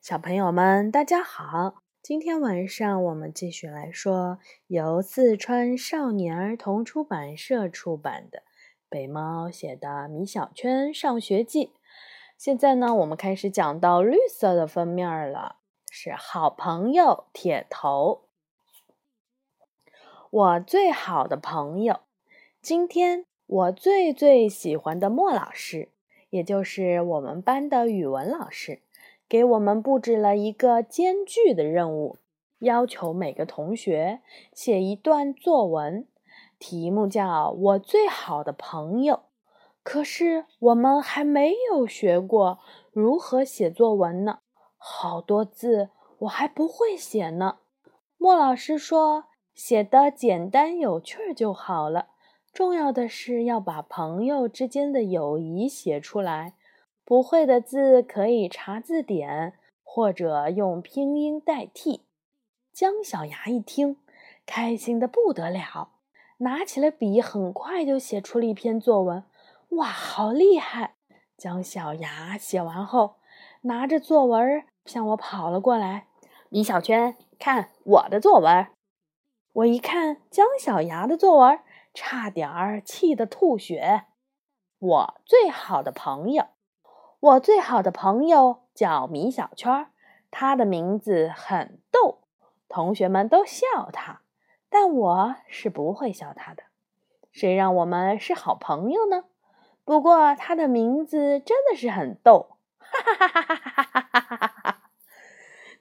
[0.00, 1.74] 小朋友们，大家好！
[2.02, 8.44] 今天晚上我们继续来说由四川少年儿童出版社出版的
[8.88, 11.66] 北猫写的《米小圈上学记》。
[12.38, 15.56] 现在呢，我们开始讲到绿色的封面了，
[15.90, 18.22] 是好朋友铁头。
[20.30, 22.00] 我最好的朋友，
[22.62, 25.88] 今天我最最喜欢的莫老师，
[26.30, 28.80] 也就是我们班的语文老师。
[29.28, 32.16] 给我们布置了一个艰巨的任务，
[32.60, 34.20] 要求每个同学
[34.54, 36.06] 写一段作文，
[36.58, 39.14] 题目叫《我最好的朋友》。
[39.82, 42.58] 可是我们还没有学过
[42.92, 44.40] 如何写作文呢，
[44.76, 45.90] 好多字
[46.20, 47.58] 我还不会写呢。
[48.18, 52.08] 莫老师说，写的简单有趣就好了，
[52.52, 56.54] 重要的是要把朋友之间的友谊写出来。
[57.08, 62.04] 不会的字可以查字典，或者用拼音代替。
[62.70, 63.96] 姜小牙一听，
[64.44, 65.92] 开心的不得了，
[66.40, 69.24] 拿起了笔，很快就写出了一篇作文。
[69.70, 70.96] 哇，好厉害！
[71.38, 73.14] 姜小牙写完后，
[73.62, 76.08] 拿着作文向我跑了过来。
[76.50, 78.66] 米小圈，看我的作文！
[79.54, 81.58] 我一看姜小牙的作文，
[81.94, 84.04] 差点儿气得吐血。
[84.78, 86.48] 我最好的朋友。
[87.20, 89.88] 我最好的朋友叫米小圈，
[90.30, 92.20] 他的名字很逗，
[92.68, 94.20] 同学们都笑他，
[94.68, 96.62] 但我是不会笑他的。
[97.32, 99.24] 谁让我们是好朋友呢？
[99.84, 104.82] 不过他的名字真的是很逗，哈哈哈哈哈哈哈哈哈哈！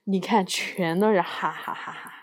[0.06, 2.14] 你看，全都是哈哈哈哈。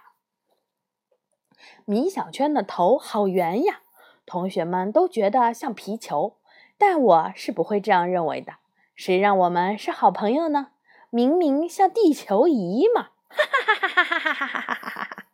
[1.85, 3.83] 米小圈的头好圆呀，
[4.27, 6.39] 同学们都觉得像皮球，
[6.77, 8.55] 但我是不会这样认为的。
[8.95, 10.69] 谁让我们是好朋友呢？
[11.11, 13.11] 明明像地球仪嘛！
[13.29, 15.25] 哈哈哈哈哈哈哈哈哈哈！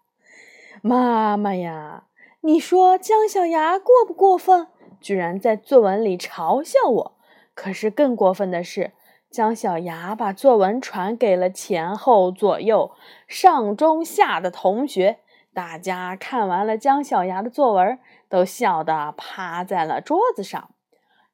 [0.83, 2.05] 妈妈呀，
[2.41, 4.67] 你说姜小牙过不过分？
[5.01, 7.17] 居然在作文里嘲笑我！
[7.55, 8.93] 可是更过分的是，
[9.31, 12.93] 姜小牙把作文传给了前后左右、
[13.27, 15.21] 上中下的同学。
[15.53, 17.99] 大家看完了姜小牙的作文，
[18.29, 20.71] 都笑得趴在了桌子上。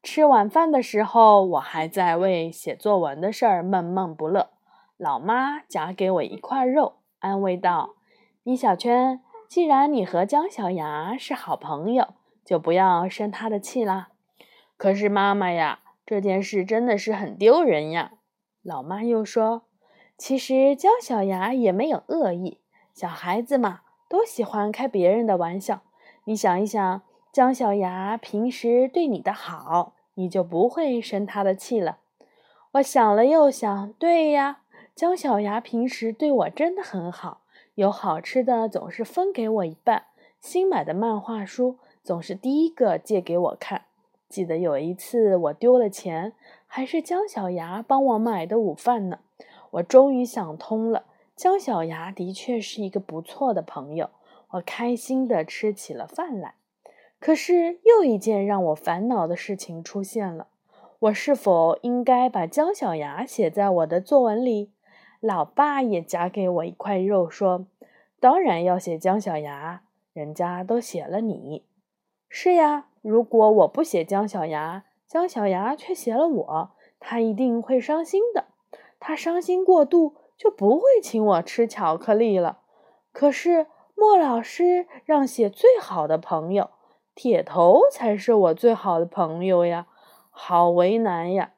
[0.06, 4.50] 吃晚饭的时候，我还在为写作文的事儿闷闷不乐。
[4.97, 7.97] 老妈夹给我一块肉，安慰道
[8.44, 14.11] ：“米小圈，既然你和姜小牙是好朋友，就不要生他的气啦。”
[14.78, 18.12] 可是妈妈呀，这件事真的是很丢人呀。
[18.62, 19.62] 老妈又说
[20.17, 22.61] ：“其实姜小牙也没有恶意，
[22.94, 25.81] 小孩子嘛，都喜欢开别人的玩笑。
[26.27, 27.03] 你想一想，
[27.33, 32.00] 姜小牙平时对你的好。”你就不会生他的气了。
[32.72, 34.59] 我想了又想，对呀，
[34.94, 37.41] 姜小牙平时对我真的很好，
[37.77, 40.05] 有好吃的总是分给我一半，
[40.41, 43.82] 新买的漫画书总是第一个借给我看。
[44.28, 46.32] 记得有一次我丢了钱，
[46.66, 49.21] 还是姜小牙帮我买的午饭呢。
[49.71, 54.10] 我终于想通了，姜小牙的确是一个不错的朋友。
[54.50, 56.55] 我开心地吃起了饭来。
[57.19, 60.49] 可是又一件让我烦恼的事情出现了，
[61.00, 64.71] 我是否应该把姜小牙写在我的作文里？
[65.21, 67.66] 老爸也夹给我一块肉，说
[68.21, 69.82] ：“当然要写姜小牙，
[70.12, 71.65] 人家都写了你。”
[72.28, 78.44] 是呀，如果我不写姜小牙，姜小牙却写了我，他一定会伤心的。
[79.00, 82.59] 他伤心过度，就不会请我吃巧克力了。
[83.10, 86.71] 可是莫老师让写最好的朋友。
[87.16, 89.87] 铁头才是我最好的朋友呀，
[90.31, 91.54] 好为难呀！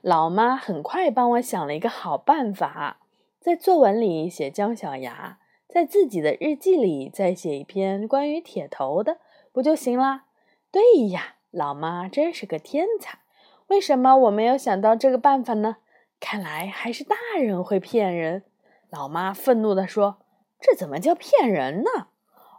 [0.00, 3.00] 老妈很快帮我想了一个好办法，
[3.38, 5.38] 在作文里写姜小牙，
[5.68, 9.18] 在自己的日记里再写一篇关于铁头的，
[9.52, 10.24] 不就行啦？
[10.70, 13.18] 对呀，老妈真是个天才！
[13.66, 15.76] 为什么我没有想到这个办法呢？
[16.18, 18.44] 看来还是大人会骗人。
[18.88, 20.20] 老妈愤怒地说
[20.58, 21.90] ：“这怎么叫骗人呢？”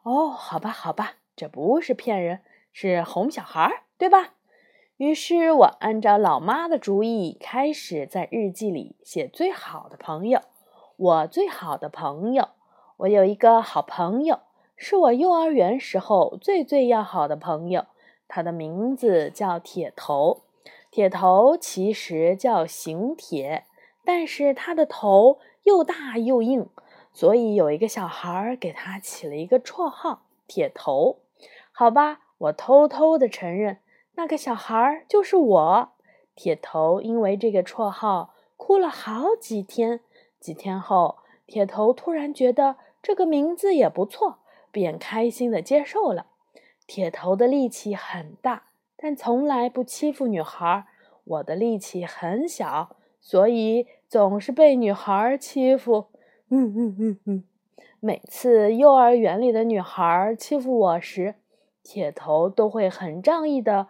[0.05, 1.15] 哦，好吧，好吧。
[1.37, 2.39] 这不是骗人，
[2.73, 4.33] 是哄小孩儿，对吧？
[4.97, 10.41] 于是我按照老妈的主意，开始在日记里写最好的朋友。
[10.95, 12.49] 我最好的朋友，
[12.97, 14.39] 我有一个好朋友，
[14.75, 17.85] 是我幼儿园时候最最要好的朋友。
[18.27, 20.41] 他的名字叫铁头。
[20.89, 23.65] 铁头其实叫邢铁，
[24.03, 26.67] 但是他的头又大又硬，
[27.13, 31.19] 所以有一个小孩给他起了一个绰号——铁头。
[31.79, 33.77] 好吧，我偷偷的承认，
[34.15, 35.89] 那个小孩就是我。
[36.33, 39.99] 铁头因为这个绰号，哭了好几天。
[40.39, 44.39] 几天后，铁头突然觉得这个名字也不错，
[44.71, 46.25] 便开心的接受了。
[46.87, 50.87] 铁头的力气很大，但从来不欺负女孩。
[51.25, 56.07] 我的力气很小，所以总是被女孩欺负。
[56.49, 57.43] 嗯嗯嗯嗯。
[57.99, 61.35] 每次幼儿园里的女孩欺负我时，
[61.89, 63.87] 铁头都会很仗义的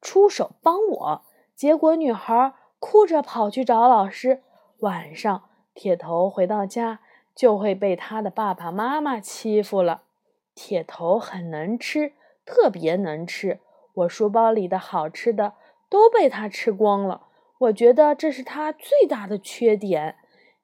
[0.00, 1.22] 出手帮我。
[1.56, 4.44] 结果女孩哭着跑去找老师。
[4.78, 5.42] 晚上，
[5.74, 7.00] 铁头回到家
[7.34, 10.02] 就会被他的爸爸妈妈欺负了。
[10.54, 12.12] 铁头很能吃。
[12.46, 13.58] 特别能吃，
[13.94, 15.54] 我书包里的好吃的
[15.88, 17.22] 都被他吃光了。
[17.58, 20.14] 我觉得这是他最大的缺点。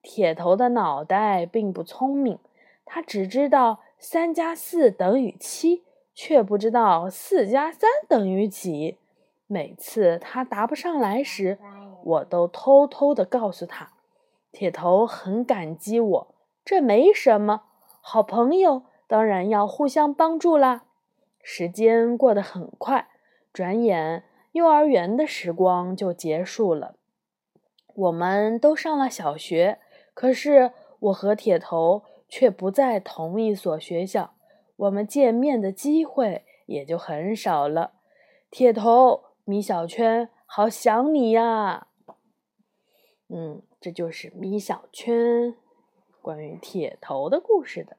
[0.03, 2.39] 铁头的脑袋并不聪明，
[2.85, 5.83] 他只知道三加四等于七，
[6.17, 8.97] 却不知道四加三等于几。
[9.47, 11.59] 每次他答不上来时，
[12.03, 13.93] 我都偷偷的告诉他。
[14.51, 16.35] 铁头很感激我，
[16.65, 17.65] 这没什么，
[18.01, 20.85] 好朋友当然要互相帮助啦。
[21.43, 23.09] 时间过得很快，
[23.53, 26.97] 转眼幼儿园的时光就结束了。
[27.95, 29.79] 我们都上了小学，
[30.15, 34.33] 可是我和铁头却不在同一所学校，
[34.77, 37.95] 我们见面的机会也就很少了。
[38.51, 41.89] 铁头，米小圈，好想你呀！
[43.29, 45.55] 嗯，这就是米小圈
[46.23, 47.97] 关于铁头的故事的。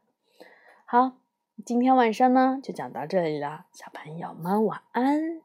[0.85, 1.17] 好。
[1.65, 5.41] 今天晚上呢，就讲到这里了，小朋友们晚安。